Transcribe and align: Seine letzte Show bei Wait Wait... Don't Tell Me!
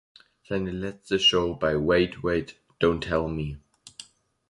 Seine 0.41 0.71
letzte 0.71 1.19
Show 1.19 1.53
bei 1.53 1.75
Wait 1.75 2.23
Wait... 2.23 2.55
Don't 2.79 3.01
Tell 3.01 3.27
Me! 3.27 3.59